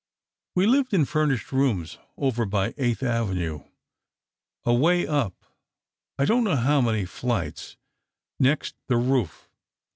"We 0.55 0.65
lived 0.65 0.95
in 0.95 1.05
furnished 1.05 1.51
rooms 1.51 1.99
over 2.17 2.43
by 2.47 2.73
Eighth 2.79 3.03
Avenue, 3.03 3.65
away 4.65 5.05
up 5.05 5.35
I 6.17 6.25
don't 6.25 6.43
know 6.43 6.55
how 6.55 6.81
many 6.81 7.05
flights, 7.05 7.77
next 8.39 8.73
the 8.87 8.97
roof. 8.97 9.47